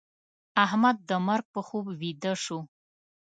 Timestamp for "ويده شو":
2.01-2.59